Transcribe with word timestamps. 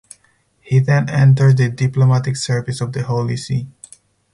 He 0.61 0.79
then 0.79 1.11
entered 1.11 1.57
the 1.57 1.69
diplomatic 1.69 2.35
service 2.35 2.81
of 2.81 2.91
the 2.91 3.03
Holy 3.03 3.37
See. 3.37 3.67